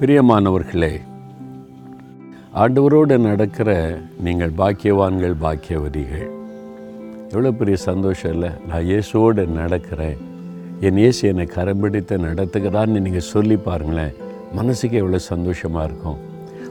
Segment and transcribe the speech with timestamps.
[0.00, 0.90] பிரியமானவர்களே
[2.62, 3.70] ஆண்டவரோடு நடக்கிற
[4.26, 6.28] நீங்கள் பாக்கியவான்கள் பாக்கியவதிகள்.
[7.32, 8.50] எவ்வளோ பெரிய சந்தோஷம் இல்லை?
[8.68, 10.20] நான் இயேசுவோடு நடக்கிறேன்.
[10.80, 14.14] என் இயேசு என்னை கரம்பிடித்து நடத்துகிறான்னு நீங்கள் சொல்லி பாருங்களேன்.
[14.58, 16.20] மனசுக்கு எவ்வளோ சந்தோஷமாக இருக்கும்.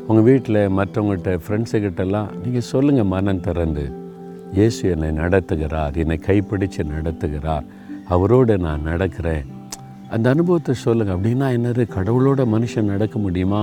[0.07, 3.86] உங்கள் வீட்டில் மற்றவங்கள்ட்ட ஃப்ரெண்ட்ஸுக்கிட்டலாம் நீங்கள் சொல்லுங்கள் மனம் திறந்து.
[4.59, 7.68] இயேசு என்னை நடத்துகிறார் என்னை கைப்பிடித்து நடத்துகிறார்.
[8.16, 9.48] அவரோடு நான் நடக்கிறேன்.
[10.16, 11.84] அந்த அனுபவத்தை சொல்லுங்கள் அப்படின்னா என்னது?
[11.96, 13.62] கடவுளோட மனுஷன் நடக்க முடியுமா?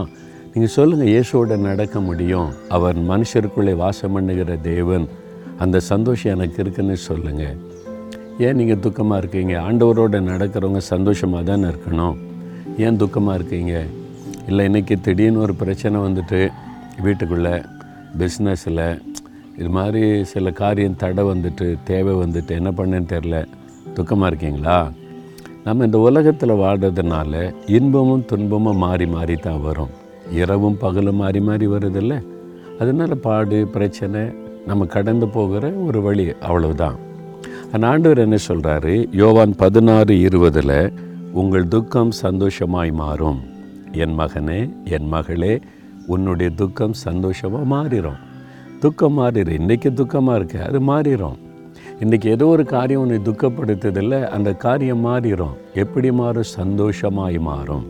[0.52, 2.48] நீங்கள் சொல்லுங்கள் இயேசுவோட நடக்க முடியும்.
[2.76, 5.06] அவர் மனுஷருக்குள்ளே வாசம் பண்ணுகிற தேவன்.
[5.64, 7.56] அந்த சந்தோஷம் எனக்கு இருக்குன்னு சொல்லுங்கள்
[8.44, 9.54] ஏன் நீங்கள் துக்கமாக இருக்கீங்க?
[9.66, 12.16] ஆண்டவரோட நடக்கிறவங்க சந்தோஷமாக தானே இருக்கணும்?
[12.84, 13.74] ஏன் துக்கமாக இருக்கீங்க?
[14.48, 16.40] இல்லை இன்றைக்கி திடீர்னு ஒரு பிரச்சனை வந்துட்டு
[17.04, 17.54] வீட்டுக்குள்ளே
[18.22, 18.86] பிஸ்னஸில்
[19.60, 23.38] இது மாதிரி சில காரியம் தடை வந்துட்டு தேவை வந்துட்டு என்ன பண்ணேன்னு தெரில
[23.96, 24.78] துக்கமாக இருக்கீங்களா?
[25.66, 27.32] நம்ம இந்த உலகத்தில் வாழ்கிறதுனால
[27.66, 29.92] இன்பமும் துன்பமும் மாறி மாறி தான் வரும்.
[30.40, 32.14] இரவும் பகலும் மாறி மாறி வருதில்ல?
[32.80, 34.22] அதனால் பாடு பிரச்சனை
[34.66, 36.98] நம்ம கடந்து போகிற ஒரு வழி அவ்வளவுதான்.
[37.72, 40.76] அந்த ஆண்டவர் என்ன சொல்கிறாரு யோவான் பதினாறு இருபதில்
[41.32, 43.40] உங்கள் துக்கம் சந்தோஷமாய் மாறும்.
[43.92, 44.60] என் மகனே
[44.96, 45.54] என் மகளே
[46.06, 48.20] உன்னுடைய துக்கம் சந்தோஷமாக மாறிடும்
[48.80, 50.60] துக்கம் மாறிடும் இன்றைக்கி துக்கமாக இருக்கு.
[50.62, 51.38] அது மாறிடும்
[52.00, 54.24] இன்றைக்கி ஏதோ ஒரு காரியம் உன்னை துக்கப்படுத்துதில்ல.
[54.24, 56.42] அந்த காரியம் மாறிடும் எப்படி மாறும்?
[56.42, 57.84] சந்தோஷமாய் மாறும்.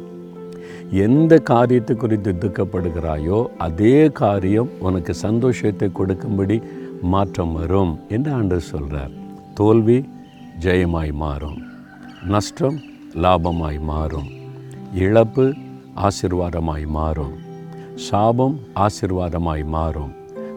[0.93, 6.63] எந்த காரியத்தை குறித்து துக்கப்படுகிறாயோ அதே காரியம் உனக்கு சந்தோஷத்தை கொடுக்கும்படி
[7.03, 9.11] மாற்றம் வரும் என்று ஆண்டு சொல்கிறார்
[9.55, 10.05] தோல்வி
[10.61, 11.59] ஜெயமாய் மாறும்.
[12.27, 12.79] நஷ்டம்
[13.15, 14.29] லாபமாய் மாறும்.
[14.95, 15.55] இழப்பு
[16.09, 17.35] ஆசிர்வாதமாய் மாறும்.
[17.95, 20.13] சாபம் ஆசிர்வாதமாய் மாறும்.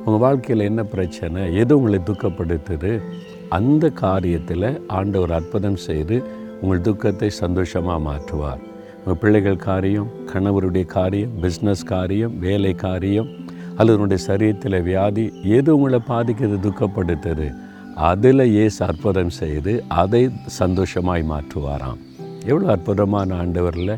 [0.05, 1.55] உங்கள் வாழ்க்கையில் என்ன பிரச்சனை?
[1.55, 3.01] எது உங்களை துக்கப்படுத்துது?
[3.49, 6.15] அந்த காரியத்தில் ஆண்டவர் அற்புதம் செய்து
[6.61, 8.61] உங்கள் துக்கத்தை சந்தோஷமாக மாற்றுவார்.
[8.99, 13.29] உங்கள் பிள்ளைகள் காரியம் கணவருடைய காரியம் பிஸ்னஸ் காரியம் வேலை காரியம்
[13.77, 15.25] அல்லது உங்களுடைய சரீரத்தில் வியாதி
[15.57, 17.47] எது உங்களை பாதிக்கிறது துக்கப்படுத்துது
[17.95, 21.99] அதில் ஏசு அற்புதம் செய்து அதை சந்தோஷமாய் மாற்றுவாராம்.
[22.45, 23.95] எவ்வளோ அற்புதமான ஆண்டவரில்.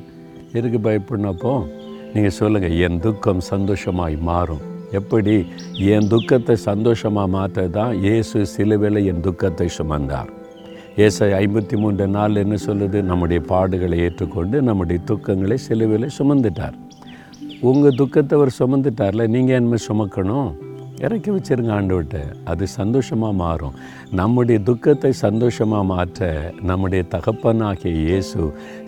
[0.54, 1.54] எதுக்கு பயப்படினப்போ
[2.14, 4.64] நீங்கள் சொல்லுங்கள் என் துக்கம் சந்தோஷமாய் மாறும்.
[4.98, 5.36] எப்படி
[5.94, 10.30] என் துக்கத்தை சந்தோஷமாக மாற்ற தான் இயேசு சிலுவையில் என் துக்கத்தை சுமந்தார்.
[11.06, 13.02] ஏசை ஐம்பத்தி மூன்று நாள் என்ன சொல்லுது?
[13.02, 16.78] நம்முடைய பாடுகளை ஏற்றுக்கொண்டு நம்முடைய துக்கங்களை சிலுவையில் சுமந்துட்டார்.
[17.70, 20.50] உங்கள் துக்கத்தை அவர் சுமந்துட்டார்ல நீங்கள் என்ன சுமக்கணும்?
[21.06, 22.20] இறக்கி வச்சிருங்க ஆண்டவர்கிட்ட.
[22.52, 23.76] அது சந்தோஷமாக மாறும்.
[24.20, 26.28] நம்முடைய துக்கத்தை சந்தோஷமாக மாற்ற
[26.70, 28.40] நம்முடைய தகப்பனாகிய இயேசு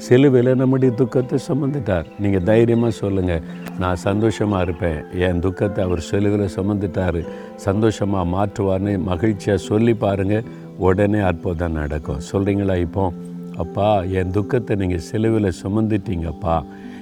[0.07, 2.09] சிலுவையில் நம்முடைய துக்கத்தை சுமந்துட்டார்.
[2.19, 3.45] நீங்கள் தைரியமாக சொல்லுங்கள்
[3.83, 4.99] நான் சந்தோஷமாக இருப்பேன்.
[5.27, 7.22] என் துக்கத்தை அவர் சிலுவையில் சுமந்துட்டார்.
[7.67, 10.47] சந்தோஷமாக மாற்றுவார்னு மகிழ்ச்சியாக சொல்லி பாருங்கள்
[10.88, 12.23] உடனே அற்புதம் நடக்கும்.
[12.31, 13.05] சொல்கிறீங்களா இப்போ?
[13.57, 13.89] அப்பா
[14.19, 16.55] என் துக்கத்தை நீங்கள் சிலுவையில் சுமந்துட்டீங்கப்பா.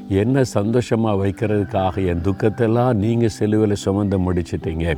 [0.10, 4.98] என்ன சந்தோஷமாக வைக்கிறதுக்காக என் துக்கத்தெல்லாம் நீங்கள் செலுவில் சுமந்து முடிச்சிட்டீங்க.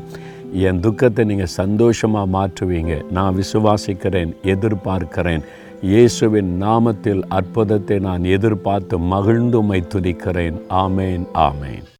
[0.54, 3.12] என் துக்கத்தை நீங்கள் சந்தோஷமாக மாற்றுவீங்க.
[3.12, 5.42] நான் விசுவாசிக்கிறேன் எதிர்பார்க்கிறேன்.
[5.82, 10.58] இயேசுவின் நாமத்தில் அற்புதத்தை நான் எதிர்பார்த்து மகிழ்ந்து துதிக்கிறேன்.
[10.70, 11.84] ஆமேன் ஆமேன்.